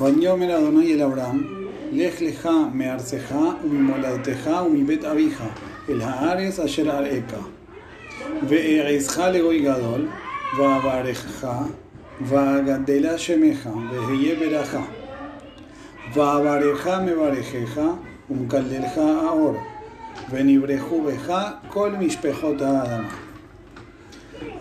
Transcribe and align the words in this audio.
ויאמר 0.00 0.58
אדוני 0.58 0.94
אל 0.94 1.02
אברהם, 1.02 1.44
לך 1.92 2.22
לך 2.22 2.48
מארצך 2.72 3.34
וממולדתך 3.64 4.50
ומבית 4.66 5.04
אביך 5.04 5.42
אל 5.88 6.00
הארץ 6.00 6.60
אשר 6.60 6.90
אראך. 6.90 7.46
ואעזך 8.48 9.18
לגוי 9.18 9.60
גדול, 9.60 10.08
ואברכך, 10.58 11.48
ואגדלה 12.20 13.18
שמך, 13.18 13.68
ואהיה 13.90 14.34
ברכה. 14.34 14.82
ואברך 16.14 16.86
מברכך, 16.86 17.80
ומקללך 18.30 18.98
האור, 18.98 19.54
ונברכו 20.30 21.02
בך 21.02 21.34
כל 21.68 21.90
משפחות 21.90 22.60
האדמה. 22.60 23.08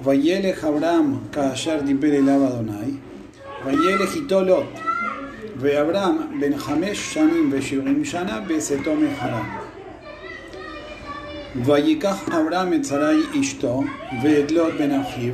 וילך 0.03 0.65
אברהם 0.65 1.13
כאשר 1.31 1.79
דיבר 1.85 2.13
אליו 2.13 2.47
אדוני, 2.47 2.91
וילך 3.65 4.15
איתו 4.15 4.41
לוט. 4.41 4.65
ואברהם 5.60 6.40
בן 6.40 6.58
חמש 6.58 7.14
שנים 7.14 7.50
ושבעים 7.52 8.04
שנה 8.04 8.40
בצאתו 8.40 8.94
מחרם. 8.94 9.56
ויקח 11.64 12.28
אברהם 12.28 12.72
את 12.72 12.84
שרי 12.84 13.40
אשתו, 13.40 13.82
ואת 14.22 14.50
לוט 14.50 14.74
בן 14.78 15.00
אחיו, 15.00 15.32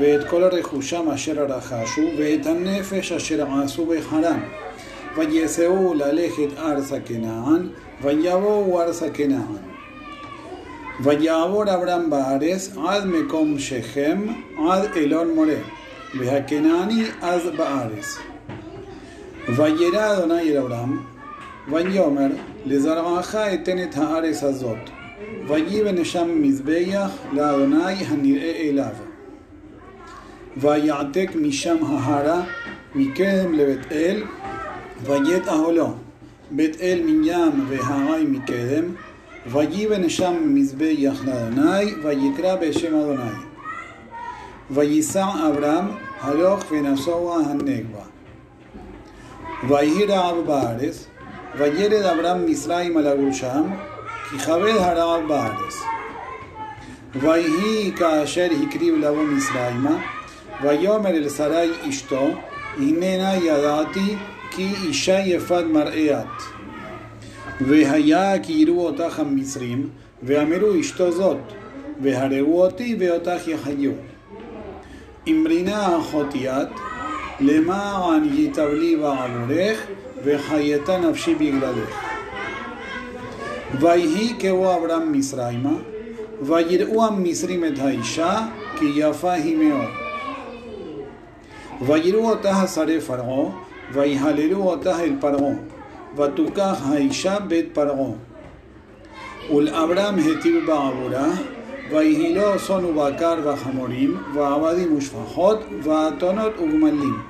ואת 0.00 0.28
כל 0.28 0.44
רכושם 0.44 1.10
אשר 1.10 1.46
רכשו, 1.48 2.02
ואת 2.18 2.46
הנפש 2.46 3.12
אשר 3.12 3.46
עשו 3.64 3.86
בחרם. 3.86 4.40
ויסעו 5.16 5.94
ללכת 5.94 6.58
ארצה 6.58 7.00
כנען, 7.00 7.68
ויבואו 8.02 8.82
ארצה 8.82 9.10
כנען. 9.10 9.56
ויעבור 11.00 11.62
אברהם 11.62 12.10
בארץ 12.10 12.76
עד 12.86 13.06
מקום 13.06 13.58
שכם, 13.58 14.26
עד 14.68 14.88
אלון 14.96 15.34
מורה, 15.34 15.58
והכנעני 16.18 17.04
אז 17.22 17.42
בארץ. 17.56 18.18
Vayera 19.48 20.10
Adonai 20.10 20.48
el 20.48 20.56
Abraham, 20.56 21.06
Vayomer, 21.68 22.32
Lezarbaja 22.66 23.52
etenet 23.52 23.94
haares 23.94 24.42
hazot, 24.42 24.90
Vayiben 25.48 25.98
esham 25.98 26.28
mizbeyach 26.40 27.12
la 27.32 27.50
Adonai 27.50 27.94
hanir'e 27.94 28.68
elav, 28.68 28.96
Vayatek 30.58 31.36
misham 31.36 31.78
hahara, 31.78 32.44
Mikedem 32.92 33.54
levet 33.54 33.92
el, 33.92 34.24
Vayet 35.06 35.46
aholo, 35.46 35.96
Bet 36.50 36.80
el 36.80 37.04
minyam 37.04 37.68
veharai 37.70 38.26
mikedem, 38.26 38.96
Vayiben 39.46 40.02
esham 40.02 40.42
mizbeyach 40.56 41.24
la 41.24 41.46
Adonai, 41.46 41.86
Vayikra 42.02 42.60
beshem 42.60 42.94
Adonai. 43.00 43.46
Vayisam 44.72 45.30
Abraham, 45.48 45.96
Haloch 46.18 46.64
venashoa 46.64 47.44
hanegba. 47.44 48.05
ויהי 49.68 50.04
רעב 50.04 50.46
בארץ, 50.46 51.06
וירד 51.58 51.92
אברהם 51.92 52.46
מצרימה 52.46 53.00
לגור 53.00 53.32
שם, 53.32 53.62
כי 54.30 54.38
כבד 54.38 54.76
הרעב 54.78 55.28
בארץ. 55.28 55.82
ויהי 57.14 57.92
כאשר 57.96 58.46
הקריב 58.62 58.94
לבוא 58.94 59.24
מצרימה, 59.24 59.96
ויאמר 60.62 61.10
אל 61.10 61.28
שרי 61.28 61.70
אשתו, 61.88 62.28
הננה 62.76 63.34
ידעתי 63.36 64.16
כי 64.50 64.72
אישה 64.82 65.18
יפת 65.18 65.64
מראה 65.72 66.20
את. 66.20 66.42
והיה 67.60 68.38
כי 68.38 68.52
יראו 68.52 68.86
אותך 68.86 69.20
המצרים, 69.20 69.88
ואמרו 70.22 70.80
אשתו 70.80 71.12
זאת, 71.12 71.38
והרגו 72.02 72.64
אותי 72.64 72.96
ואותך 72.98 73.48
יחיו. 73.48 73.92
אמרינה 75.28 75.98
אחותי 75.98 76.48
את, 76.50 76.68
למען 77.39 78.23
ייטב 78.33 78.67
לי 78.73 78.95
בעבורך, 78.95 79.85
וחייתה 80.23 80.97
נפשי 80.97 81.35
בגללך. 81.35 82.11
ויהי 83.79 84.33
כבוא 84.39 84.75
אברהם 84.75 85.11
מצרימה, 85.11 85.73
ויראו 86.41 87.05
המצרים 87.05 87.65
את 87.65 87.79
האישה, 87.79 88.39
כי 88.79 88.91
יפה 88.95 89.31
היא 89.31 89.57
מאוד. 89.57 89.89
ויראו 91.81 92.29
אותה 92.29 92.67
שרי 92.67 93.01
פרעה, 93.01 93.51
ויהללו 93.93 94.63
אותה 94.63 94.99
אל 94.99 95.13
פרעה, 95.19 95.53
ותוקח 96.17 96.81
האישה 96.89 97.39
בית 97.39 97.69
פרעה. 97.73 98.11
ולאברהם 99.53 100.15
היטיב 100.15 100.65
בעבורה, 100.67 101.27
ויהי 101.91 102.35
לו 102.35 102.59
צאן 102.67 102.85
ובקר 102.85 103.35
וחמורים, 103.43 104.17
ועבדים 104.33 104.97
ושפחות, 104.97 105.59
ואתונות 105.83 106.53
וגמלים. 106.59 107.21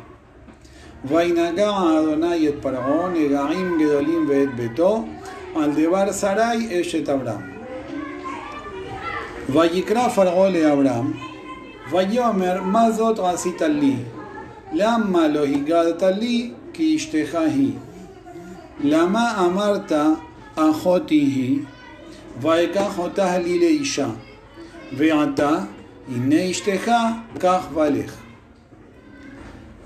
וינגע 1.06 1.72
אדוני 2.00 2.48
את 2.48 2.54
פרעה 2.62 3.10
נגעים 3.10 3.78
גדולים 3.80 4.26
ואת 4.30 4.56
ביתו, 4.56 5.06
על 5.56 5.72
דבר 5.72 6.12
שרי 6.12 6.82
אשת 6.82 7.10
אברהם. 7.10 7.52
ויקרא 9.50 10.08
פרעה 10.08 10.50
לאברהם, 10.50 11.14
ויאמר 11.92 12.62
מה 12.62 12.92
זאת 12.92 13.20
עשית 13.20 13.62
לי? 13.62 13.96
למה 14.74 15.28
לא 15.28 15.46
הגעת 15.46 16.04
לי 16.04 16.52
כי 16.74 16.96
אשתך 16.96 17.36
היא? 17.36 17.72
למה 18.84 19.46
אמרת 19.46 19.92
אחותי 20.56 21.16
היא? 21.16 21.60
ויקח 22.42 23.00
אותה 23.00 23.38
לי 23.38 23.60
לאישה. 23.60 24.08
ועתה, 24.93 25.59
הנה 26.15 26.51
אשתך, 26.51 26.91
קח 27.39 27.67
ולך. 27.75 28.17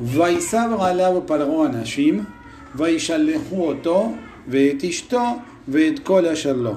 ויסב 0.00 0.68
עליו 0.80 1.22
פרעה 1.26 1.66
אנשים, 1.66 2.24
וישלחו 2.74 3.68
אותו, 3.68 4.12
ואת 4.48 4.84
אשתו, 4.84 5.24
ואת 5.68 5.98
כל 5.98 6.26
אשר 6.26 6.52
לו. 6.52 6.74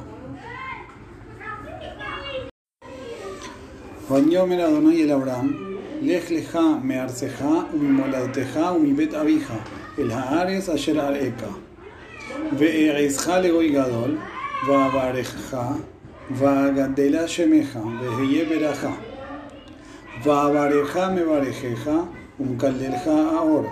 ויאמר 4.11 4.67
אדוני 4.67 5.03
אל 5.03 5.11
אברהם, 5.11 5.77
לך 6.01 6.31
לך 6.31 6.59
מארצך 6.83 7.45
וממולדתך 7.73 8.59
ומבית 8.75 9.13
אביך, 9.13 9.53
אל 9.99 10.11
הארץ 10.11 10.69
אשר 10.69 11.07
אראך. 11.07 11.57
ואעזך 12.57 13.27
לגוי 13.27 13.69
גדול, 13.69 14.17
ואברכך, 14.67 15.57
ואגדלה 16.30 17.28
שמך, 17.28 17.78
ואהיה 18.00 18.44
ברכה. 18.44 18.94
ואברך 20.22 20.96
מברכך, 20.96 21.90
ומקללך 22.40 23.06
האור, 23.06 23.66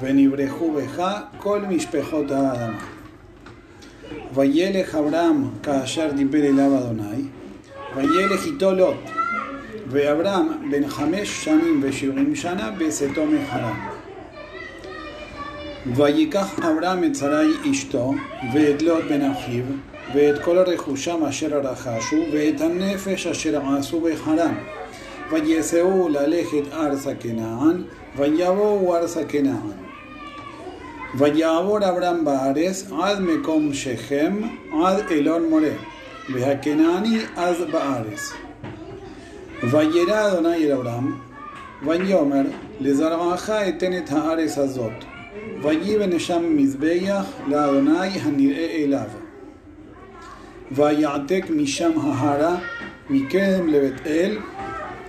ונברכו 0.00 0.72
בך 0.72 1.02
כל 1.38 1.60
משפחות 1.60 2.30
האדמה. 2.30 2.78
וילך 4.34 4.94
אברהם 4.94 5.48
כאשר 5.62 6.10
דיבר 6.16 6.38
אליו 6.38 6.78
אדוני, 6.78 7.22
וילך 7.96 8.46
איתו 8.46 8.72
לוט. 8.72 8.96
ואברהם 9.86 10.70
בן 10.70 10.88
חמש 10.88 11.44
שנים 11.44 11.80
ושבעים 11.82 12.36
שנה 12.36 12.70
בצאתו 12.70 13.26
מחרם. 13.26 13.88
ויקח 15.86 16.58
אברהם 16.58 17.04
את 17.04 17.16
שרי 17.16 17.70
אשתו, 17.70 18.14
ואת 18.52 18.82
לוט 18.82 19.04
בן 19.08 19.30
אחיו, 19.30 19.64
ואת 20.14 20.42
כל 20.42 20.58
רכושם 20.58 21.24
אשר 21.24 21.60
רכשו, 21.64 22.16
ואת 22.32 22.60
הנפש 22.60 23.26
אשר 23.26 23.60
עשו 23.78 24.00
בחרם. 24.00 24.54
ויסעו 25.30 26.08
ללכת 26.08 26.72
ארצה 26.72 27.14
כנען, 27.20 27.82
ויבואו 28.16 28.96
ארצה 28.96 29.24
כנען. 29.24 29.88
ויעבור 31.14 31.78
אברהם 31.78 32.24
בארץ 32.24 32.90
עד 33.00 33.20
מקום 33.20 33.74
שכם, 33.74 34.40
עד 34.84 35.04
אלון 35.10 35.50
מורה, 35.50 35.72
והכנעני 36.34 37.18
אז 37.36 37.56
בארץ. 37.72 38.32
וירא 39.62 40.28
אדוני 40.28 40.56
אל 40.56 40.72
אברהם, 40.72 41.18
ויאמר 41.86 42.42
לזרעך 42.80 43.50
אתן 43.50 43.98
את 43.98 44.12
הארץ 44.12 44.58
הזאת, 44.58 45.04
ויבן 45.62 46.18
שם 46.18 46.56
מזבח 46.56 47.24
לאדוני 47.46 48.08
הנראה 48.08 48.84
אליו. 48.84 49.21
ויעתק 50.75 51.45
משם 51.49 51.91
ההרה 51.99 52.55
מקדם 53.09 53.67
לבית 53.67 54.07
אל, 54.07 54.37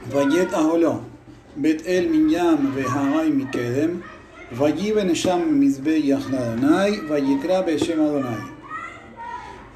ויית 0.09 0.55
אהלו, 0.55 0.99
בית 1.57 1.87
אל 1.87 2.07
מים 2.11 2.71
והרי 2.75 3.31
מקדם, 3.31 3.91
ויבן 4.53 5.15
שם 5.15 5.41
מזבח 5.51 6.31
לאדוני, 6.31 7.01
ויקרא 7.09 7.61
בשם 7.61 8.01
אדוני. 8.01 8.37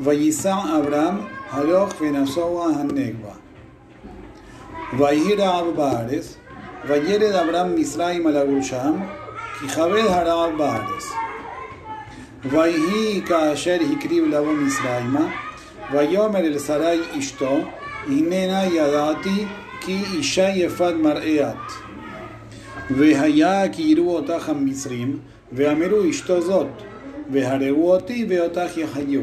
וייסע 0.00 0.56
אברהם 0.78 1.14
הלוך 1.50 2.00
ונסוע 2.00 2.66
הנגבה. 2.66 3.32
ויהי 4.98 5.34
רעב 5.34 5.66
בארץ, 5.76 6.36
וירד 6.88 7.22
אברהם 7.22 7.76
מצרימה 7.76 8.30
לגור 8.30 8.62
שם, 8.62 8.92
כי 9.60 9.68
כבד 9.68 10.06
הרעב 10.08 10.58
בארץ. 10.58 11.04
ויהי 12.44 13.22
כאשר 13.26 13.76
הקריב 13.92 14.24
לבוא 14.24 14.52
מצרימה, 14.52 15.28
ויאמר 15.92 16.38
אל 16.38 16.58
שרי 16.58 17.00
אשתו, 17.18 17.58
הננה 18.06 18.64
ידעתי 18.64 19.44
כי 19.80 20.02
אישה 20.14 20.48
יפת 20.48 20.94
מראה 21.02 21.50
את. 21.50 21.72
והיה 22.90 23.68
כי 23.68 23.82
יראו 23.82 24.16
אותך 24.16 24.48
המצרים, 24.48 25.18
ואמרו 25.52 26.10
אשתו 26.10 26.40
זאת, 26.40 26.66
והרגו 27.30 27.94
אותי 27.94 28.26
ואותך 28.28 28.76
יחיו. 28.76 29.20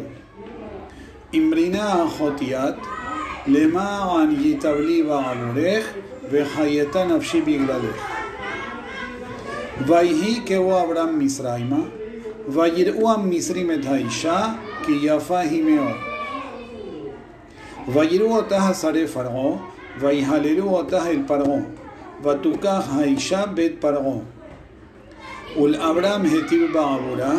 אמרינה 1.35 2.05
אחותי 2.05 2.55
את, 2.55 2.75
למען 3.47 4.35
ייטב 4.41 4.75
לי 4.79 5.03
בעבורך, 5.03 5.93
וחייתה 6.31 7.05
נפשי 7.05 7.41
בגללך. 7.41 8.15
ויהי 9.87 10.41
כהו 10.45 10.71
אברהם 10.71 11.19
מצרימה, 11.19 11.79
ויראו 12.47 13.11
המצרים 13.13 13.71
את 13.71 13.85
האישה, 13.85 14.53
כי 14.83 14.91
יפה 15.01 15.39
היא 15.39 15.63
מאוד. 15.63 16.14
ויראו 17.88 18.36
אותה 18.36 18.74
שרי 18.74 19.06
פרעה, 19.06 19.56
ויהללו 19.98 20.68
אותה 20.68 21.06
אל 21.06 21.22
פרעה, 21.26 21.60
ותוקח 22.22 22.88
האישה 22.92 23.46
בית 23.46 23.72
פרעה. 23.80 24.18
ולאברהם 25.62 26.22
היטיב 26.22 26.72
בעבורה, 26.72 27.32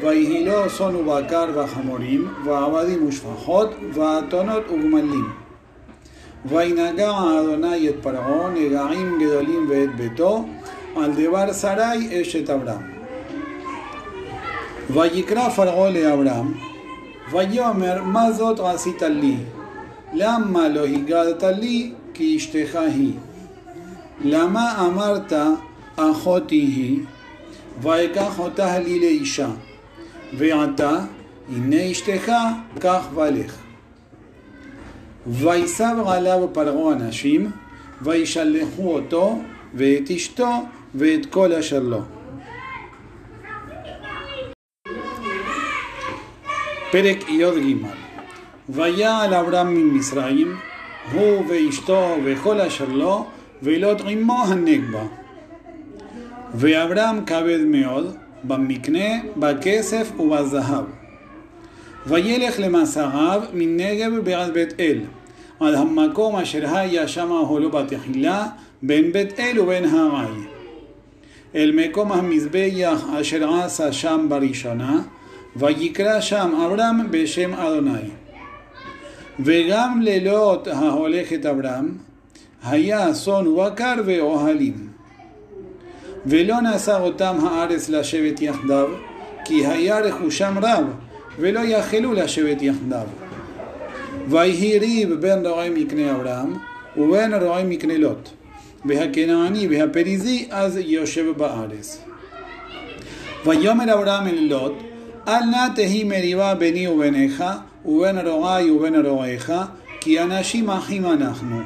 ויהי 0.00 0.44
לו 0.44 0.62
צאן 0.78 0.96
ובקר 0.96 1.46
וחמורים, 1.54 2.28
ועבדים 2.44 3.08
ושפחות, 3.08 3.70
ואתונות 3.92 4.64
וגמלים. 4.70 5.28
וינגע 6.46 7.10
אדוני 7.10 7.88
את 7.88 7.94
פרעה 8.02 8.50
נגעים 8.50 9.18
גדולים 9.20 9.66
ואת 9.68 9.96
ביתו, 9.96 10.44
על 10.96 11.12
דבר 11.12 11.52
שרי 11.52 12.22
אשת 12.22 12.50
אברהם. 12.50 12.94
ויקרא 14.90 15.48
פרעה 15.48 15.90
לאברהם, 15.90 16.54
ויאמר 17.32 18.02
מה 18.02 18.32
זאת 18.32 18.60
עשית 18.60 19.02
לי? 19.02 19.36
למה 20.13 20.67
לא 20.67 20.85
הגדת 20.85 21.43
לי 21.43 21.91
כי 22.13 22.37
אשתך 22.37 22.75
היא? 22.75 23.13
למה 24.21 24.85
אמרת 24.87 25.33
אחותי 25.95 26.55
היא? 26.55 26.99
ויקח 27.81 28.39
אותה 28.39 28.79
לי 28.79 28.99
לאישה. 28.99 29.49
ועתה 30.33 30.99
הנה 31.49 31.91
אשתך 31.91 32.31
קח 32.79 33.07
ולך. 33.15 33.55
ויסבר 35.27 36.09
עליו 36.09 36.47
פרעה 36.53 36.93
אנשים, 36.93 37.51
וישלחו 38.01 38.93
אותו 38.93 39.41
ואת 39.73 40.11
אשתו 40.11 40.51
ואת 40.95 41.25
כל 41.25 41.53
אשר 41.53 41.79
לו. 41.79 42.01
פרק 46.91 47.29
י"ג 47.29 47.98
ויעל 48.69 49.33
אברהם 49.33 49.73
ממצרים, 49.73 50.55
הוא 51.11 51.45
ואשתו 51.49 52.15
וכל 52.23 52.61
אשר 52.61 52.89
לו, 52.89 53.25
ולוט 53.63 54.01
עמו 54.07 54.43
הנגבה. 54.47 55.03
ואברהם 56.55 57.25
כבד 57.25 57.59
מאוד, 57.65 58.15
במקנה, 58.43 59.09
בכסף 59.37 60.11
ובזהב. 60.19 60.85
וילך 62.07 62.59
למסעיו 62.59 63.41
מנגב 63.53 64.11
בעד 64.23 64.53
בית 64.53 64.79
אל, 64.79 64.99
על 65.59 65.75
המקום 65.75 66.35
אשר 66.35 66.77
היה 66.77 67.07
שמה 67.07 67.39
הולו 67.39 67.69
בתחילה, 67.71 68.47
בין 68.83 69.11
בית 69.11 69.39
אל 69.39 69.59
ובין 69.59 69.85
הרי. 69.85 70.41
אל 71.55 71.71
מקום 71.75 72.11
המזבח 72.11 73.05
אשר 73.21 73.53
עשה 73.53 73.91
שם 73.91 74.25
בראשונה, 74.29 75.01
ויקרא 75.55 76.21
שם 76.21 76.51
אברהם 76.65 77.11
בשם 77.11 77.53
אדוני. 77.53 78.28
וגם 79.43 80.01
לילות 80.01 80.67
ההולכת 80.67 81.45
אברהם, 81.45 81.97
היה 82.63 83.11
אסון 83.11 83.47
ובקר 83.47 83.95
ואוהלים. 84.05 84.87
ולא 86.25 86.55
נשא 86.61 86.99
אותם 87.01 87.35
הארץ 87.41 87.89
לשבת 87.89 88.41
יחדיו, 88.41 88.87
כי 89.45 89.65
היה 89.65 89.99
רכושם 89.99 90.55
רב, 90.61 90.83
ולא 91.39 91.59
יכלו 91.59 92.13
לשבת 92.13 92.61
יחדיו. 92.61 93.07
ויהי 94.29 94.79
ריב 94.79 95.13
בין 95.13 95.45
רועי 95.45 95.69
מקנה 95.69 96.11
אברהם, 96.11 96.53
ובין 96.97 97.33
רועי 97.33 97.63
מקנה 97.63 97.97
לוט. 97.97 98.29
והכנעני 98.85 99.67
והפריזי 99.67 100.47
אז 100.51 100.77
יושב 100.77 101.25
בארץ. 101.37 102.01
ויאמר 103.45 103.93
אברהם 103.93 104.27
אל 104.27 104.47
לוט, 104.49 104.73
אל 105.27 105.43
נא 105.43 105.67
תהי 105.75 106.03
מריבה 106.03 106.55
ביני 106.55 106.87
וביניך, 106.87 107.43
ובין 107.89 108.27
רועי 108.27 108.71
ובין 108.71 109.05
רועיך, 109.05 109.53
כי 110.01 110.21
אנשים 110.21 110.69
אחים 110.69 111.05
אנחנו. 111.05 111.61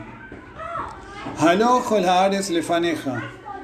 הלא 1.37 1.81
כל 1.85 2.03
הארץ 2.03 2.49
לפניך, 2.49 3.09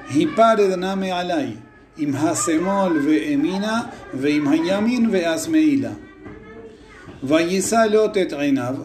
היפרד 0.10 0.60
נא 0.78 0.96
מעלי, 0.96 1.52
עם 1.98 2.16
השמאל 2.16 2.98
ואמינה, 3.06 3.82
ועם 4.14 4.48
הימין 4.48 5.10
ואשמאילה. 5.12 5.92
ויישא 7.24 7.86
לוט 7.92 8.18
את 8.18 8.34
עיניו, 8.34 8.76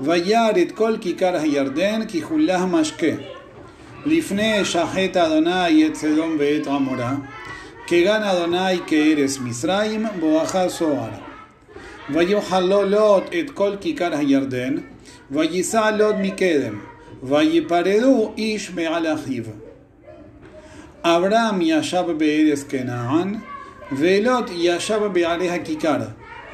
וירא 0.00 0.50
את 0.62 0.72
כל 0.72 0.96
כיכר 1.00 1.36
הירדן 1.36 2.00
ככולה 2.06 2.66
משקה. 2.66 3.14
לפני 4.06 4.64
שחט 4.64 5.16
אדוני 5.16 5.86
את 5.86 5.94
סדום 5.94 6.36
ואת 6.38 6.66
עמורה, 6.66 7.14
כגן 7.86 8.22
אדוני 8.22 8.78
כארץ 8.86 9.38
מצרים, 9.38 10.06
בואכה 10.20 10.68
סוהר. 10.68 11.33
ויאכל 12.12 12.60
לו 12.60 12.82
לוט 12.82 13.24
את 13.40 13.50
כל 13.50 13.72
כיכר 13.80 14.16
הירדן, 14.16 14.76
וייסע 15.30 15.90
לוט 15.90 16.14
מקדם, 16.22 16.80
ויפרדו 17.22 18.32
איש 18.36 18.70
מעל 18.70 19.14
אחיו. 19.14 19.44
אברהם 21.04 21.62
ישב 21.62 22.04
בארץ 22.18 22.64
כנען, 22.68 23.34
ולוט 23.92 24.50
ישב 24.52 25.00
בערי 25.12 25.50
הכיכר, 25.50 25.98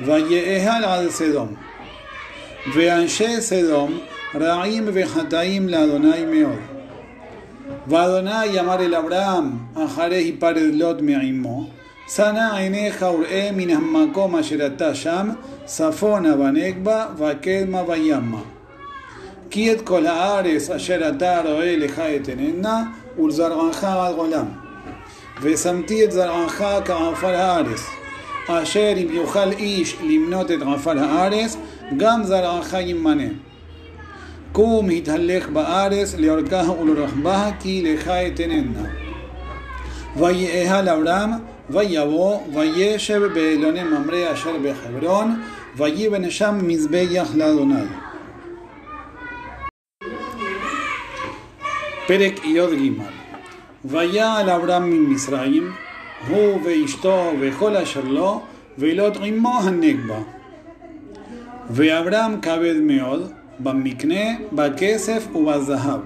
ויאהל 0.01 0.85
על 0.85 1.11
סדום. 1.11 1.55
ואנשי 2.75 3.41
סדום 3.41 3.99
רעים 4.35 4.89
וחטאים 4.93 5.69
לאדוני 5.69 6.25
מאוד. 6.27 6.59
ואדוני 7.87 8.61
אמר 8.61 8.81
אל 8.81 8.95
אברהם, 8.95 9.51
אחרי 9.75 10.17
היפרד 10.17 10.57
לוט 10.73 11.01
מעמו, 11.01 11.80
שנא 12.10 12.56
עיניך 12.56 13.02
וראה 13.02 13.50
מן 13.54 13.70
המקום 13.70 14.36
אשר 14.36 14.66
אתה 14.66 14.96
שם, 14.96 15.30
צפונה 15.66 16.36
בנגבה 16.36 17.06
וקדמה 17.18 17.84
וימה. 17.88 18.42
כי 19.50 19.72
את 19.72 19.82
כל 19.82 20.06
הארץ 20.06 20.70
אשר 20.70 21.10
אתה 21.10 21.42
רואה 21.42 21.78
לך 21.78 22.00
אתננה, 22.00 22.84
ולזרעך 23.20 23.84
עד 23.84 24.14
עולם. 24.16 24.46
ושמתי 25.42 26.06
את 26.06 26.12
זרעך 26.12 26.64
כעפר 26.86 27.36
הארץ, 27.36 27.82
אשר 28.48 28.94
אם 28.98 29.08
יוכל 29.12 29.52
איש 29.52 29.98
למנות 30.04 30.52
את 30.52 30.62
עפר 30.62 31.00
הארץ, 31.00 31.58
גם 31.98 32.24
זרעך 32.24 32.74
ימנה. 32.80 33.28
קום 34.52 34.90
התהלך 34.90 35.50
בארץ 35.50 36.16
לאורכה 36.18 36.72
ולרחבה 36.72 37.50
כי 37.60 37.82
לך 37.84 38.08
אתננה. 38.08 38.90
ויאהל 40.16 40.90
אברהם 40.90 41.32
ויבוא 41.73 42.41
וישב 42.55 43.23
באלוני 43.35 43.83
ממרא 43.83 44.33
אשר 44.33 44.57
בחברון 44.65 45.43
ויבן 45.77 46.31
שם 46.31 46.59
מזבח 46.63 47.31
לאדוני. 47.35 47.83
פרק 52.07 52.45
י"ג 52.45 52.93
ויעל 53.85 54.51
אברהם 54.51 54.91
ממצרים 54.91 55.73
הוא 56.29 56.61
ואשתו 56.65 57.33
וכל 57.41 57.77
אשר 57.77 58.05
לו 58.05 58.41
ולוט 58.79 59.17
עמו 59.23 59.61
הנגבה. 59.63 60.19
ואברהם 61.71 62.41
כבד 62.41 62.77
מאוד 62.81 63.33
במקנה, 63.59 64.25
בכסף 64.53 65.27
ובזהב. 65.35 66.01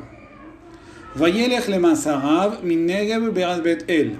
וילך 1.16 1.64
למסעיו 1.68 2.52
מנגב 2.62 3.20
בעד 3.34 3.62
בית 3.62 3.90
אל, 3.90 4.10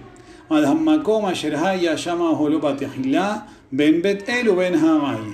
על 0.51 0.65
המקום 0.65 1.27
אשר 1.27 1.67
היה 1.67 1.97
שמה 1.97 2.29
הולו 2.29 2.61
בתחילה, 2.61 3.37
בין 3.73 4.03
בית 4.03 4.29
אל 4.29 4.49
ובין 4.49 4.75
הרי. 4.75 5.31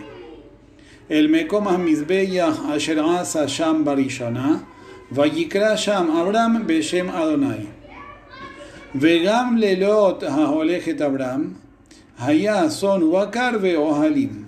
אל 1.11 1.27
מקום 1.31 1.69
המזבח 1.69 2.61
אשר 2.77 3.11
עשה 3.11 3.49
שם 3.49 3.83
בראשונה, 3.85 4.57
ויקרא 5.13 5.77
שם 5.77 6.09
אברהם 6.21 6.67
בשם 6.67 7.09
אדוני. 7.09 7.65
וגם 8.95 9.57
לילות 9.59 10.23
ההולכת 10.23 11.01
אברהם, 11.01 11.53
היה 12.19 12.67
אסון 12.67 13.03
ובקר 13.03 13.51
ואוהלים. 13.61 14.45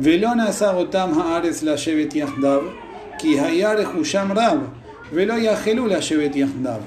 ולא 0.00 0.34
נשא 0.34 0.72
אותם 0.74 1.10
הארץ 1.16 1.62
לשבת 1.62 2.14
יחדיו, 2.14 2.60
כי 3.18 3.40
היה 3.40 3.72
רכושם 3.72 4.28
רב, 4.36 4.58
ולא 5.12 5.34
יכלו 5.34 5.86
לשבת 5.86 6.36
יחדיו. 6.36 6.80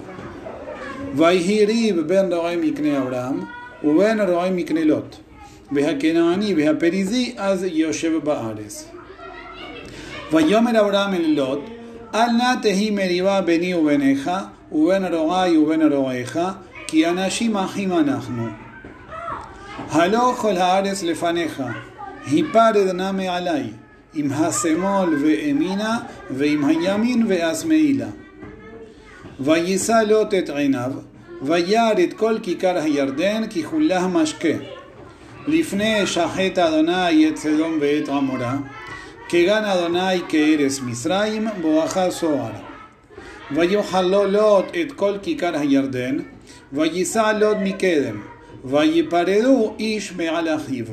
ויהי 1.15 1.65
ריב 1.65 1.99
בין 1.99 2.33
רועי 2.33 2.55
מקנה 2.55 2.97
אברהם, 2.97 3.39
ובין 3.83 4.21
רועי 4.21 4.51
מקנה 4.51 4.83
לוט, 4.83 5.15
והכנעני 5.71 6.53
והפריזי 6.57 7.33
אז 7.37 7.63
יושב 7.63 8.11
בארץ. 8.23 8.87
ויאמר 10.31 10.79
אברהם 10.79 11.13
אל 11.13 11.33
לוט, 11.35 11.59
אל 12.15 12.31
נא 12.31 12.55
תהי 12.61 12.91
מריבה 12.91 13.41
ביני 13.41 13.73
וביניך, 13.73 14.31
ובין 14.71 15.05
רועי 15.05 15.57
ובין 15.57 15.81
רועיך, 15.81 16.39
כי 16.87 17.07
אנשים 17.07 17.57
אחים 17.57 17.93
אנחנו. 17.93 18.47
הלא 19.89 20.33
כל 20.37 20.57
הארץ 20.57 21.03
לפניך, 21.03 21.63
היפרד 22.25 22.77
נא 22.93 23.11
מעלי, 23.11 23.63
עם 24.13 24.31
השמאל 24.31 25.09
ואמינה, 25.13 25.99
ועם 26.29 26.65
הימין 26.65 27.25
Vayisa 29.41 30.07
lot 30.07 30.31
et 30.33 30.49
einav, 30.49 31.03
vayar 31.41 31.99
et 31.99 32.15
kol 32.15 32.39
kikar 32.41 32.75
hayarden, 32.75 33.47
kihulah 33.49 34.07
mashke. 34.07 34.61
Lifne 35.47 36.05
shahet 36.05 36.59
Adonai 36.59 37.23
et 37.25 37.37
sedom 37.39 37.79
veet 37.79 38.07
amora, 38.07 38.61
que 39.27 39.43
gana 39.47 39.71
Adonai 39.71 40.27
que 40.29 40.53
eres 40.53 40.79
Misraim, 40.81 41.49
boaja 41.59 42.11
soar. 42.11 42.53
Vayohaló 43.49 44.31
lot 44.31 44.75
et 44.75 44.95
kol 44.95 45.17
kikar 45.17 45.55
hayarden, 45.55 46.23
vayisa 46.71 47.33
lot 47.33 47.57
mikedem, 47.65 48.21
vayiparedu 48.63 49.73
ish 49.79 50.13
me'al 50.13 50.49
ahiv. 50.49 50.89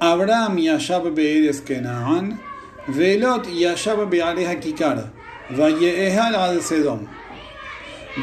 Abraham 0.00 0.56
yashab 0.56 1.14
be'eres 1.14 1.60
Kenaan, 1.60 2.38
velot 2.88 3.44
yashab 3.52 4.08
be'aleja 4.10 4.58
kikar. 4.58 5.10
ויאהל 5.55 6.35
על 6.35 6.61
סדום. 6.61 7.05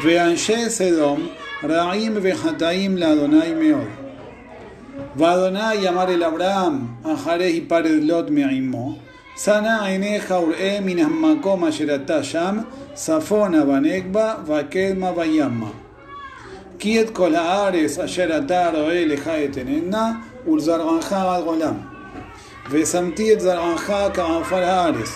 ואנשי 0.03 0.69
סדום 0.69 1.27
רעים 1.63 2.17
וחטאים 2.21 2.97
לאדוני 2.97 3.53
מאוד. 3.53 3.87
ואדוני 5.15 5.89
אמר 5.89 6.09
אל 6.09 6.23
אברהם, 6.23 6.79
אחרי 7.03 7.45
היפרד 7.45 7.85
לוט 7.85 8.29
מעמו, 8.29 8.95
שנא 9.37 9.83
עיניך 9.83 10.31
וראה 10.31 10.79
מן 10.81 10.99
המקום 10.99 11.65
אשר 11.65 11.95
אתה 11.95 12.23
שם, 12.23 12.57
צפונה 12.93 13.63
ונגבה 13.69 14.35
וקדמה 14.45 15.11
וימה. 15.17 15.69
כי 16.79 17.01
את 17.01 17.09
כל 17.09 17.35
הארץ 17.35 17.99
אשר 17.99 18.37
אתה 18.37 18.69
רואה 18.73 19.05
לך 19.05 19.27
אתננה, 19.27 20.11
ולזרעך 20.47 21.13
עד 21.13 21.43
עולם. 21.43 21.73
ושמתי 22.69 23.33
את 23.33 23.39
זרעך 23.39 23.91
כעפר 24.13 24.63
הארץ, 24.63 25.09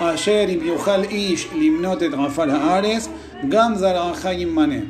אשר 0.00 0.44
אם 0.48 0.58
יוכל 0.62 1.02
איש 1.04 1.48
למנות 1.54 2.02
את 2.02 2.14
עפר 2.14 2.50
הארץ, 2.50 3.08
גם 3.48 3.74
זרעך 3.74 4.24
ימנה. 4.24 4.80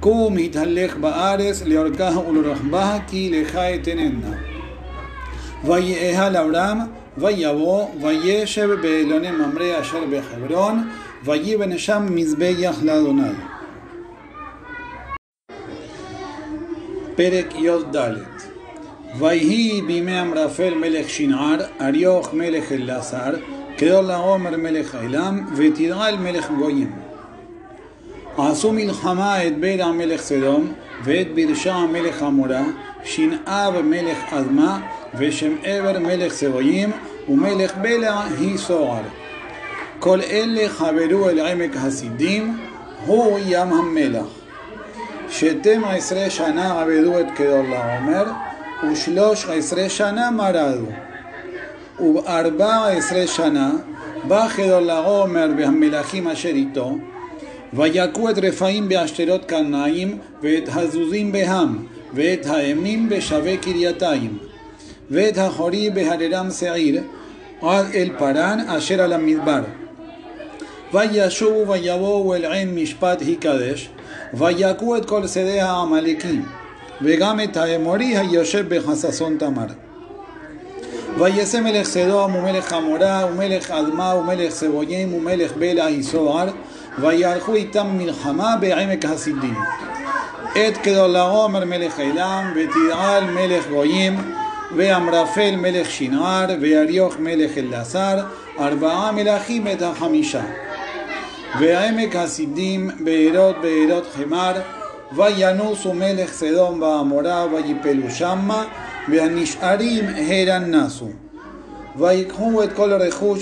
קום 0.00 0.38
התהלך 0.38 0.96
בארץ 0.96 1.62
לאורכה 1.66 2.18
ולרחבה, 2.18 2.98
כי 3.06 3.30
לך 3.30 3.56
אתננה. 3.56 4.36
ויאהל 5.64 6.36
אברהם, 6.36 6.78
ויבוא, 7.18 7.88
וישב 8.00 8.68
באלוני 8.82 9.30
ממרא 9.30 9.80
אשר 9.80 10.04
בחברון, 10.10 10.88
ויבן 11.24 11.78
שם 11.78 12.06
מזבח 12.10 12.76
לאדוני. 12.82 13.22
פרק 17.16 17.54
י"ד 17.54 17.96
ויהי 19.18 19.82
בימי 19.82 20.20
אמרפל 20.20 20.74
מלך 20.74 21.10
שנער, 21.10 21.58
אריוך 21.80 22.34
מלך 22.34 22.72
אלעשר, 22.72 23.34
כדור 23.77 24.01
לעומר 24.01 24.57
מלך 24.57 24.95
עילם, 24.95 25.45
ותדעל 25.55 26.17
מלך 26.17 26.51
גויים. 26.51 26.91
עשו 28.37 28.71
מלחמה 28.71 29.47
את 29.47 29.57
בלע 29.57 29.91
מלך 29.91 30.21
סדום, 30.21 30.73
ואת 31.03 31.27
ברשע 31.35 31.77
מלך 31.77 32.21
עמורה, 32.21 32.63
שנאב 33.03 33.81
מלך 33.81 34.33
אדמה, 34.33 34.79
ושם 35.17 35.55
עבר 35.63 35.99
מלך 35.99 36.33
סבויים, 36.33 36.91
ומלך 37.29 37.77
בלע 37.77 38.21
היא 38.39 38.57
סוער. 38.57 39.01
כל 39.99 40.21
אלה 40.21 40.69
חברו 40.69 41.29
אל 41.29 41.39
עמק 41.39 41.71
הסידים, 41.75 42.57
הוא 43.05 43.39
ים 43.45 43.73
המלח. 43.73 44.25
שתים 45.29 45.83
עשרה 45.85 46.29
שנה 46.29 46.81
עבדו 46.81 47.19
את 47.19 47.25
כדור 47.35 47.63
לעומר, 47.63 48.25
ושלוש 48.91 49.45
עשרה 49.45 49.89
שנה 49.89 50.31
מרדו. 50.31 50.85
ובארבע 51.99 52.87
עשרה 52.87 53.27
שנה 53.27 53.71
בא 54.27 54.47
כדור 54.47 54.79
לעומר 54.79 55.47
והמלכים 55.57 56.27
אשר 56.27 56.49
איתו, 56.49 56.97
ויכו 57.73 58.29
את 58.29 58.37
רפאים 58.37 58.89
באשתרות 58.89 59.45
קנאים, 59.45 60.17
ואת 60.41 60.69
הזוזים 60.73 61.31
בהם, 61.31 61.85
ואת 62.13 62.45
האמים 62.45 63.09
בשבי 63.09 63.57
קרייתיים, 63.57 64.37
ואת 65.11 65.37
החורי 65.37 65.89
בהררם 65.89 66.51
שעיר, 66.51 67.01
עד 67.61 67.85
אל 67.93 68.09
פרן 68.17 68.59
אשר 68.67 69.01
על 69.01 69.13
המדבר. 69.13 69.61
וישובו 70.93 71.71
ויבואו 71.71 72.35
אל 72.35 72.45
עין 72.45 72.75
משפט 72.75 73.21
הקדש, 73.31 73.89
ויכו 74.33 74.97
את 74.97 75.05
כל 75.05 75.27
שדה 75.27 75.65
העמלקים, 75.71 76.45
וגם 77.01 77.39
את 77.39 77.57
האמורי 77.57 78.17
היושב 78.17 78.75
בחססון 78.75 79.37
תמר. 79.37 79.82
ויעשה 81.17 81.61
מלך 81.61 81.87
סדום 81.87 82.35
ומלך 82.35 82.73
עמורה 82.73 83.25
ומלך 83.31 83.71
אדמה 83.71 84.15
ומלך 84.15 84.53
סבויים 84.53 85.13
ומלך 85.13 85.51
בלע 85.57 85.89
יסוער 85.89 86.47
ויערכו 86.99 87.55
איתם 87.55 87.87
מלחמה 87.97 88.55
בעמק 88.59 89.05
הסידים. 89.05 89.55
את 90.51 90.77
כדולעומר 90.77 91.65
מלך 91.65 91.99
עילם 91.99 92.53
ותיעל 92.55 93.23
מלך 93.23 93.67
גויים 93.67 94.17
ואמרפל 94.75 95.55
מלך 95.55 95.91
שנער 95.91 96.47
ואריוך 96.61 97.15
מלך 97.19 97.57
אלעשר 97.57 98.17
ארבעה 98.59 99.11
מלכים 99.11 99.67
את 99.67 99.81
החמישה. 99.81 100.43
ועמק 101.59 102.15
הסידים 102.15 102.89
בארות 102.99 103.55
בארות 103.61 104.07
חמר 104.13 104.53
Vayanusu 105.13 105.93
Melech 105.95 106.29
Sedom 106.29 106.79
Baamorá, 106.79 107.47
Vayipelushama, 107.47 108.67
Veanish'arim 109.05 110.11
Heran 110.15 110.71
Nasu. 110.71 111.13
Vayikhu 111.95 112.63
et 112.63 112.73
kol 112.73 112.89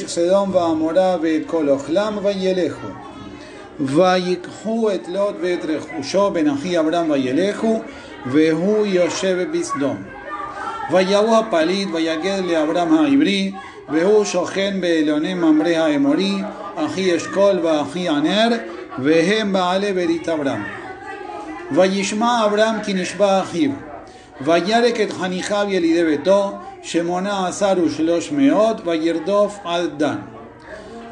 Sedom 0.06 0.52
Baamorá, 0.52 1.18
Veet 1.18 1.48
kol 1.48 1.68
Ochlam, 1.68 2.20
Vayelehu. 2.20 2.94
Vayikhu 3.80 4.92
et 4.92 5.08
Lot 5.08 5.40
Veet 5.40 5.62
Benahi 5.62 6.78
Abram 6.78 7.08
Vayelehu, 7.08 7.86
Vehu 8.26 8.86
Yosheb 8.86 9.50
Bisdom. 9.54 10.06
Vayahu 10.90 11.50
Palit, 11.50 11.88
Vayaged 11.88 12.50
le 12.50 12.56
Abram 12.56 12.90
Haibri, 12.90 13.56
Vehu 13.88 14.26
Shochen 14.26 14.82
Beelonem 14.82 15.42
Amre 15.42 15.76
Haemori, 15.76 16.44
Ahi 16.76 17.12
Eshkol 17.12 17.62
Vahi 17.62 18.10
Aner, 18.10 18.62
Vehem 19.00 19.54
Baale 19.54 19.94
Berit 19.94 20.28
Abram. 20.28 20.81
וישמע 21.72 22.46
אברהם 22.46 22.84
כי 22.84 22.94
נשבע 22.94 23.42
אחיו 23.42 23.72
וירק 24.42 25.02
את 25.02 25.12
חניכיו 25.12 25.66
ילידי 25.70 26.04
ביתו 26.04 26.52
שמונה 26.82 27.48
עשר 27.48 27.74
ושלוש 27.86 28.32
מאות 28.32 28.78
וירדוף 28.86 29.60
עד 29.64 29.90
דן. 29.98 30.16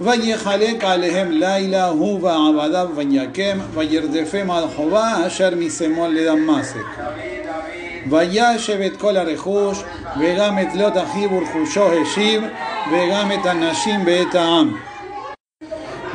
ויחלק 0.01 0.83
עליהם 0.83 1.31
לילה 1.31 1.87
הוא 1.87 2.23
ועבדיו 2.23 2.89
ויקם 2.95 3.59
וירדפם 3.73 4.51
על 4.51 4.63
חובה 4.75 5.27
אשר 5.27 5.49
משמאל 5.55 6.11
לדמשק. 6.11 6.85
וישב 8.09 8.81
את 8.85 8.97
כל 8.97 9.17
הרכוש 9.17 9.83
וגם 10.19 10.59
את 10.59 10.75
לוט 10.75 10.97
אחיו 10.97 11.33
ורכושו 11.33 12.01
השיב 12.01 12.43
וגם 12.91 13.31
את 13.31 13.45
הנשים 13.45 13.99
ואת 14.05 14.35
העם. 14.35 14.88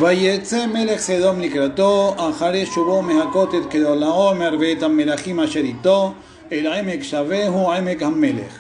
ויצא 0.01 0.67
מלך 0.67 1.01
סדום 1.01 1.41
לקראתו 1.41 2.15
אחרי 2.17 2.67
שובו 2.67 3.03
מהכות 3.03 3.55
את 3.55 3.63
כדולעומר 3.71 4.57
ואת 4.61 4.83
המלכים 4.83 5.41
אשר 5.41 5.61
איתו 5.61 6.13
אל 6.53 6.67
עמק 6.67 7.03
שווה 7.03 7.77
עמק 7.77 8.03
המלך. 8.03 8.59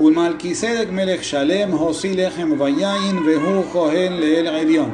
ולמלכיסדק 0.00 0.86
מלך 0.90 1.24
שלם 1.24 1.70
הוציא 1.70 2.26
לחם 2.26 2.52
ויין 2.58 3.18
והוא 3.26 3.64
כהן 3.72 4.12
לאל 4.12 4.46
עליון. 4.46 4.90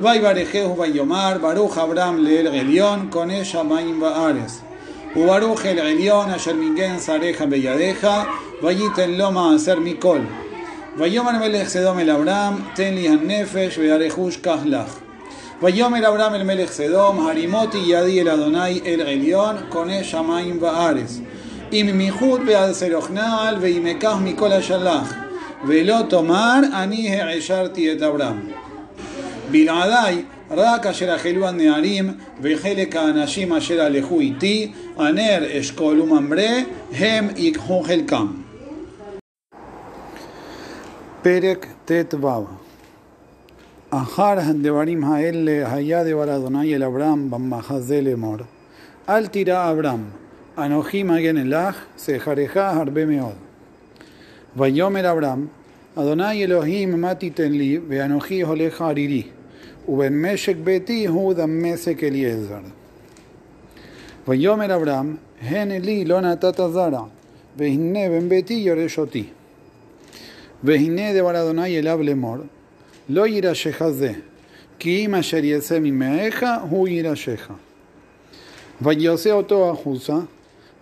ויברכהו 0.00 0.78
ויאמר 0.78 1.36
ברוך 1.40 1.78
אברהם 1.78 2.18
לאל 2.18 2.46
עליון 2.46 3.08
קונה 3.10 3.44
שמיים 3.44 4.02
וארץ. 4.02 4.60
וברוך 5.16 5.66
אל 5.66 5.78
עליון 5.78 6.30
אשר 6.30 6.54
מיגן 6.54 6.98
שריך 6.98 7.42
בידיך 7.42 8.06
וייתן 8.62 9.10
לו 9.10 9.30
מעשר 9.30 9.78
מכל. 9.80 10.18
ויאמר 10.97 11.31
מלך 11.31 11.69
סדום 11.69 11.99
אל 11.99 12.09
אברהם 12.09 12.53
תן 12.75 12.93
לי 12.93 13.09
הנפש 13.09 13.77
והרכוש 13.77 14.37
קח 14.37 14.59
לך. 14.65 14.99
ויאמר 15.61 16.07
אברהם 16.07 16.33
אל 16.33 16.43
מלך 16.43 16.71
סדום 16.71 17.27
הרימותי 17.27 17.77
ידי 17.77 18.21
אל 18.21 18.29
אדוני 18.29 18.79
אל 18.85 19.01
עליון 19.01 19.55
קונה 19.69 20.03
שמיים 20.03 20.57
וארץ. 20.61 21.19
אם 21.73 21.89
מיחוד 21.93 22.41
ועל 22.47 22.73
סרוך 22.73 23.11
נעל 23.11 23.55
ואם 23.61 23.87
אקח 23.87 24.15
מכל 24.23 24.51
השלח 24.51 25.13
ולא 25.67 25.95
תאמר 26.09 26.59
אני 26.73 27.21
העשרתי 27.21 27.91
את 27.91 28.01
אברהם. 28.01 28.39
בלעדיי 29.51 30.21
רק 30.51 30.85
אשר 30.85 31.15
אכלו 31.15 31.47
הנערים 31.47 32.13
וחלק 32.41 32.95
האנשים 32.95 33.53
אשר 33.53 33.81
הלכו 33.81 34.19
איתי, 34.19 34.71
הנר, 34.97 35.43
אשכול 35.59 36.01
וממרא, 36.01 36.49
הם 36.91 37.27
ייקחו 37.35 37.83
חלקם. 37.83 38.40
Perek 41.22 41.68
Tetvav. 41.86 42.48
Ahar 43.92 44.38
Devarim 44.38 45.04
Hael 45.04 45.44
le 45.44 45.64
Hayá 45.64 46.02
de 46.04 46.14
Baradonai 46.14 46.72
el 46.72 46.82
Abraham 46.82 47.30
Bambahazel 47.30 48.08
Emor. 48.08 48.40
Al 49.06 49.30
tira 49.30 49.68
Abraham. 49.68 50.10
Anohim 50.56 51.12
Agen 51.12 51.36
Elach 51.36 51.76
Sejarejá 51.96 52.74
Harbe 52.74 53.06
Meod. 53.06 53.36
Vayomer 54.56 55.06
Abraham. 55.06 55.48
Adonai 55.96 56.42
Elohim 56.42 56.98
Mati 56.98 57.30
Tenli 57.30 57.78
Beanohi 57.78 58.44
Oleja 58.44 58.88
Ariri. 58.88 59.24
Uben 59.86 60.14
Meshek 60.14 60.56
Beti 60.64 61.06
Hudam 61.06 61.50
Mesek 61.50 62.02
Eliezer. 62.02 62.62
Vayomer 64.26 64.72
Abraham. 64.72 65.20
Hen 65.40 65.70
Eli 65.70 66.04
Lona 66.04 66.36
Tata 66.36 66.68
Zara. 66.68 67.08
Vehinne 67.56 68.10
Ben 68.10 68.28
Beti 68.28 68.64
והנה 70.64 71.14
דבר 71.14 71.42
אדוני 71.42 71.78
אליו 71.78 72.02
לאמור, 72.02 72.36
לא 73.08 73.26
יירשך 73.26 73.82
זה, 73.88 74.12
כי 74.78 75.06
אם 75.06 75.14
אשר 75.14 75.44
יצא 75.44 75.78
ממאיך 75.80 76.46
הוא 76.70 76.88
יירשך. 76.88 77.50
ויוצא 78.82 79.30
אותו 79.30 79.70
החוצה, 79.70 80.16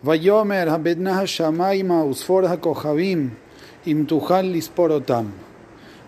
ויאמר 0.04 0.70
הבט 0.70 0.96
נא 0.98 1.10
השמיימה 1.10 2.04
וספור 2.04 2.46
הכוכבים, 2.46 3.30
אם 3.86 4.04
תוכל 4.06 4.42
לספור 4.42 4.90
אותם. 4.90 5.24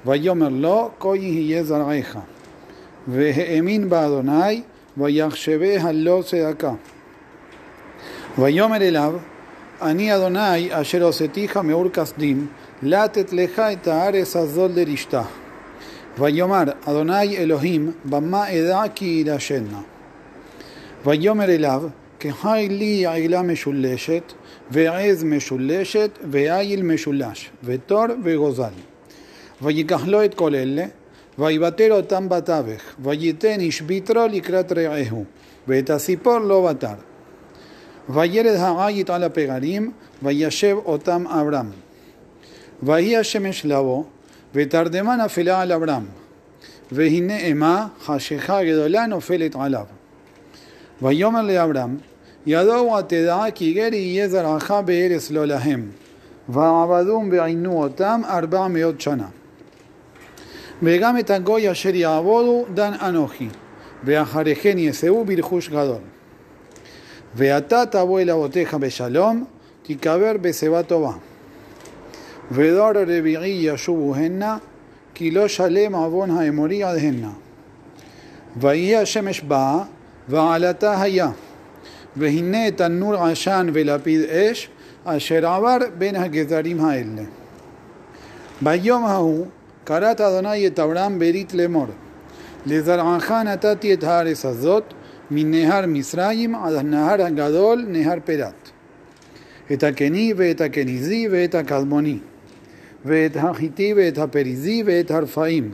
ויאמר 0.06 0.48
לו, 0.48 0.90
כה 0.98 1.16
יהיה 1.16 1.64
זרעך. 1.64 2.18
והאמין 3.08 3.88
באדוני, 3.88 4.62
ויחשביה 4.96 5.92
לו 5.92 6.22
צדקה. 6.22 6.72
ויאמר 8.38 8.76
אליו, 8.76 9.14
אני 9.82 10.16
אדוני 10.16 10.80
אשר 10.80 11.02
עושתיך 11.02 11.56
מאור 11.56 11.88
כסדים, 11.88 12.46
לתת 12.82 13.32
לך 13.32 13.58
את 13.58 13.86
הארץ 13.88 14.36
הזאת 14.36 14.70
לרשתה. 14.74 15.22
ויאמר 16.18 16.62
אדוני 16.84 17.36
אלוהים, 17.36 17.92
במה 18.04 18.50
אדע 18.50 18.82
כי 18.94 19.22
ירשנה. 19.26 19.80
ויאמר 21.06 21.44
אליו, 21.44 21.82
כחי 22.20 22.66
לי 22.70 23.06
עילה 23.08 23.42
משולשת, 23.42 24.32
ועז 24.70 25.24
משולשת, 25.24 26.18
ועיל 26.30 26.82
משולש, 26.82 27.50
ותור 27.64 28.04
וגוזל. 28.24 28.72
ויקח 29.62 30.06
לו 30.06 30.24
את 30.24 30.34
כל 30.34 30.54
אלה, 30.54 30.84
ויבטל 31.38 31.92
אותם 31.92 32.28
בתווך, 32.28 32.82
וייתן 33.02 33.60
איש 33.60 33.82
ביתרו 33.82 34.26
לקראת 34.32 34.72
רעהו, 34.72 35.24
ואת 35.68 35.90
הציפור 35.90 36.38
לא 36.38 36.68
בטר. 36.70 36.94
וירד 38.08 38.56
העית 38.56 39.10
על 39.10 39.24
הפגרים, 39.24 39.92
וישב 40.22 40.76
אותם 40.84 41.26
אברהם. 41.26 41.70
Vahia 42.82 43.20
Shemesh 43.22 43.64
Lavo, 43.64 44.08
Betardemana 44.52 45.28
Fela 45.28 45.60
al 45.60 45.70
Abram, 45.70 46.08
Vehine 46.90 47.40
Ema, 47.44 47.92
Hasheha 48.04 48.64
Gedolano 48.64 49.22
Felet 49.22 49.52
Alab. 49.52 49.86
Vayomer 51.00 51.46
le 51.46 51.56
Abram, 51.58 52.02
Yadowa 52.44 53.08
Teda 53.08 53.48
Kigeri 53.52 54.14
Yezar 54.14 54.44
Aja 54.44 54.82
Beeres 54.82 55.30
Lolahem, 55.30 55.92
Vaabadum 56.50 57.30
Beainu 57.30 57.88
Otam 57.88 58.24
Arba 58.24 58.68
Meot 58.68 58.98
Shana. 58.98 59.30
Vegame 60.82 61.22
Tangoy 61.22 61.70
Asher 61.70 61.92
Yabodu 61.92 62.74
Dan 62.74 62.94
Anoji, 62.94 63.48
Beajarejeni 64.04 64.88
Eseu 64.88 65.24
Birjush 65.24 65.70
Gadol. 65.70 66.02
Beatata 67.36 68.00
abuela 68.00 68.34
boteja 68.34 68.76
beshalom, 68.80 69.46
tikaber 69.84 70.36
besebatova. 70.38 71.20
אבותיך 72.51 72.61
בשלום, 72.61 72.91
תיקבר 72.91 72.91
בשיבה 72.91 72.91
טובה. 72.91 72.91
ודור 72.91 72.91
רביעי 73.17 73.73
ישובו 73.73 74.15
הנה, 74.15 74.57
כי 75.13 75.31
לא 75.31 75.47
שלם 75.47 75.95
עוון 75.95 76.31
האמורי 76.31 76.83
עד 76.83 76.97
הנה. 76.97 77.31
ויהי 78.57 78.95
השמש 78.95 79.41
באה, 79.41 79.83
ועלתה 80.29 81.01
היה. 81.01 81.29
והנה 82.15 82.71
תנור 82.71 83.15
עשן 83.15 83.67
ולפיד 83.73 84.21
אש, 84.21 84.69
אשר 85.05 85.47
עבר 85.47 85.77
בין 85.97 86.15
הגזרים 86.15 86.85
האלה. 86.85 87.23
ביום 88.61 89.05
ההוא 89.05 89.45
קראת 89.83 90.21
אדוני 90.21 90.67
את 90.67 90.79
אברהם 90.79 91.19
ברית 91.19 91.53
לאמור, 91.53 91.87
לזרעך 92.65 93.31
נתתי 93.31 93.93
את 93.93 94.03
הארץ 94.03 94.45
הזאת, 94.45 94.83
מנהר 95.31 95.85
מצרים 95.87 96.55
עד 96.55 96.73
הנהר 96.73 97.21
הגדול, 97.21 97.85
נהר 97.87 98.17
פרת. 98.25 98.69
את 99.73 99.83
הקני 99.83 100.33
ואת 100.37 100.61
הקניזי 100.61 101.27
ואת 101.31 101.55
הקדמוני, 101.55 102.19
ואת 103.04 103.36
החיטי 103.36 103.94
ואת 103.96 104.18
הפריזי 104.18 104.82
ואת 104.86 105.10
הרפאים, 105.10 105.70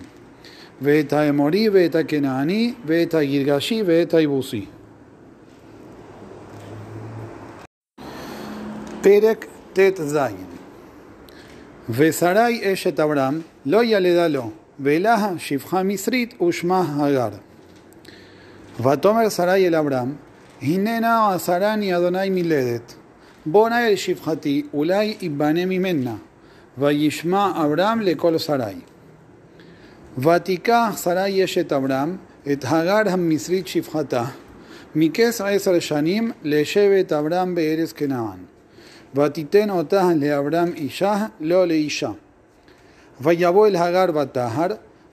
ואת 0.83 1.13
האמורי 1.13 1.69
ואת 1.69 1.95
הכנעני, 1.95 2.75
ואת 2.87 3.15
הגרגשי 3.15 3.83
ואת 3.87 4.15
היבוסי. 4.15 4.67
פרק 9.01 9.47
ט"ז 9.73 10.19
ושרי 11.91 12.73
אשת 12.73 13.01
אברהם 13.01 13.41
לא 13.67 13.85
ילדה 13.85 14.29
לו, 14.29 14.51
ולה 14.81 15.29
שפחה 15.39 15.83
מצרית 15.83 16.43
ושמה 16.43 16.85
הגר. 16.99 17.29
ותאמר 18.81 19.29
שרי 19.29 19.67
אל 19.67 19.75
אברהם, 19.75 20.15
הננה 20.63 21.35
עשרני 21.35 21.97
אדוני 21.97 22.31
מלדת, 22.31 22.95
בוא 23.47 23.69
נא 23.69 23.89
אל 23.89 23.97
שפחתי, 23.97 24.63
אולי 24.75 25.17
ייבנה 25.21 25.67
ממנה. 25.67 26.15
וישמע 26.79 27.65
אברהם 27.65 28.01
לכל 28.01 28.39
שרי. 28.39 28.75
ותיקח 30.19 30.99
שרי 31.03 31.45
אשת 31.45 31.73
אברהם 31.73 32.17
את 32.53 32.65
הגר 32.69 33.13
המצרית 33.13 33.67
שפחתה, 33.67 34.25
מכס 34.95 35.41
עשר 35.41 35.79
שנים 35.79 36.33
לשבט 36.43 37.13
אברהם 37.13 37.55
בארץ 37.55 37.93
כנען. 37.93 38.39
ותיתן 39.15 39.71
אותה 39.71 40.11
לאברהם 40.17 40.73
אישה, 40.75 41.27
לא 41.41 41.67
לאישה. 41.67 42.11
ויבוא 43.21 43.67
אל 43.67 43.77
הגר 43.77 44.19
וטהר, 44.19 44.69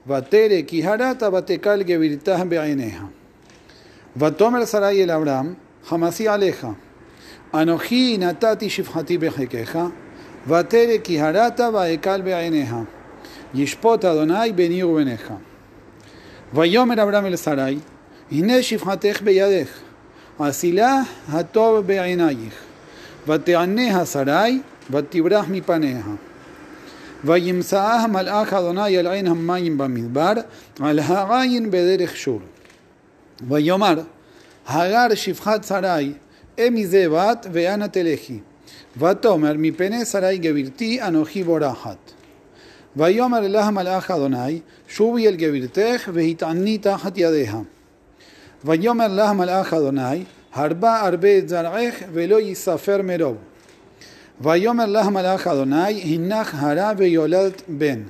ותרא 0.07 0.61
כי 0.67 0.85
הרתה 0.87 1.33
ותקל 1.33 1.83
גבירתה 1.83 2.45
בעיניה. 2.45 3.01
ותאמר 4.17 4.65
שרי 4.65 5.03
אל 5.03 5.11
אברהם, 5.11 5.53
חמסי 5.85 6.27
עליך, 6.27 6.67
אנוכי 7.53 8.17
נתתי 8.17 8.69
שפחתי 8.69 9.17
בחיקך, 9.17 9.79
ותרא 10.47 10.97
כי 11.03 11.21
הרתה 11.21 11.69
ואקל 11.73 12.21
בעיניה. 12.21 12.81
ישפוט 13.53 14.05
אדוני 14.05 14.51
ביני 14.55 14.83
וביניך. 14.83 15.33
ויאמר 16.53 17.03
אברהם 17.03 17.25
אל 17.25 17.35
שרי, 17.35 17.77
הנה 18.31 18.63
שפחתך 18.63 19.21
בידך, 19.21 19.69
עשילה 20.39 21.01
הטוב 21.29 21.87
בעינייך. 21.87 22.63
ותענה 23.27 24.05
שרי, 24.05 24.59
ותברח 24.91 25.45
מפניה. 25.49 26.01
וימצאה 27.23 28.07
מלאך 28.07 28.53
אדוני 28.53 28.97
על 28.97 29.07
עין 29.07 29.27
המים 29.27 29.77
במדבר, 29.77 30.33
על 30.79 30.99
העין 30.99 31.71
בדרך 31.71 32.17
שור. 32.17 32.39
ויאמר, 33.47 34.01
הגר 34.67 35.15
שפחת 35.15 35.63
שרי, 35.63 36.13
אמי 36.59 36.87
זה 36.87 37.05
בת, 37.09 37.47
ואנה 37.51 37.87
תלכי. 37.87 38.39
ותאמר, 38.97 39.53
מפני 39.57 40.05
שרי 40.05 40.37
גבירתי, 40.37 41.01
אנוכי 41.01 41.43
בורחת. 41.43 41.97
ויאמר 42.95 43.47
לה 43.47 43.71
מלאך 43.71 44.11
אדוני, 44.11 44.59
שובי 44.87 45.27
אל 45.27 45.35
גבירתך, 45.35 46.09
והתעני 46.13 46.77
תחת 46.77 47.13
ידיה. 47.15 47.55
ויאמר 48.65 49.07
לה 49.07 49.33
מלאך 49.33 49.73
אדוני, 49.73 50.23
הרבה 50.53 51.01
הרבה 51.01 51.37
את 51.37 51.49
זרעך, 51.49 51.95
ולא 52.13 52.41
יספר 52.41 53.01
מרוב. 53.03 53.35
ויאמר 54.41 54.85
לה 54.85 55.09
מלאך 55.09 55.47
אדוני, 55.47 56.01
הנך 56.01 56.55
הרה 56.57 56.91
ויולדת 56.97 57.61
בן, 57.67 58.01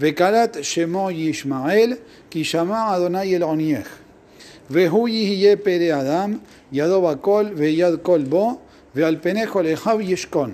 וקראת 0.00 0.56
שמו 0.62 1.10
ישמעאל, 1.10 1.92
כי 2.30 2.44
שמע 2.44 2.96
אדוני 2.96 3.36
אל 3.36 3.42
עונייך. 3.42 3.88
והוא 4.70 5.08
יהיה 5.08 5.56
פרא 5.56 6.00
אדם, 6.00 6.38
ידו 6.72 7.02
בכל 7.02 7.46
ויד 7.54 7.94
כל 8.02 8.22
בו, 8.22 8.58
Vealpenejo 8.96 9.62
lejav 9.62 10.00
yeshkon. 10.00 10.52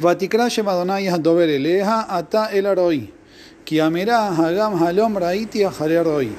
Vatikra 0.00 0.48
Madonai 0.64 1.06
dover 1.22 1.48
eleja 1.48 2.06
ata 2.08 2.48
el 2.50 2.64
aroi. 2.64 3.10
Kiamera 3.66 4.34
hagam 4.34 4.78
halom 4.78 5.18
raiti 5.18 5.64
ajareroi. 5.64 6.32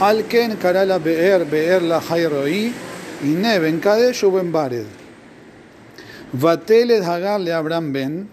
Alken 0.00 0.56
karala 0.56 1.02
beer 1.02 1.44
beer 1.46 1.80
la 1.80 2.00
jairoi. 2.00 2.72
Y 3.24 3.28
neben 3.28 3.80
kadesh 3.80 4.22
uben 4.24 4.52
bared. 4.52 4.86
Vateled 6.34 7.02
hagar 7.02 7.40
le 7.40 7.52
Abraham 7.52 7.92
ben. 7.92 8.28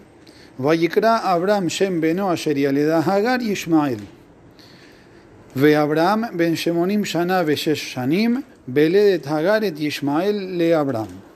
Vayikra 0.60 1.24
Abraham 1.24 1.68
shem 1.68 2.00
beno 2.02 2.30
asher 2.30 2.56
yaleda 2.56 3.00
hagar 3.00 3.40
y 3.40 3.52
Ishmael. 3.52 4.00
Ve 5.56 5.74
Abraham 5.78 6.28
ben 6.34 6.54
shemonim 6.54 7.04
shana 7.04 7.46
ve 7.46 7.56
shesh 7.56 7.94
shanim. 7.94 8.42
Vele 8.66 9.02
de 9.02 9.18
Tagaret 9.18 9.78
y 9.80 9.90
le 10.58 10.74
Abraham. 10.74 11.29